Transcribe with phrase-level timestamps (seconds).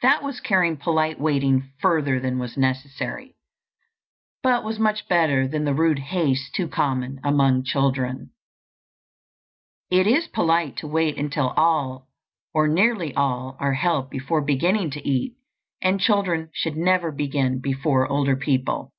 [0.00, 3.34] This was carrying polite waiting further than was necessary,
[4.44, 8.30] but was much better than the rude haste too common among children.
[9.90, 12.06] It is polite to wait until all
[12.54, 15.34] or nearly all are helped before beginning to eat;
[15.82, 18.92] and children should never begin before older people.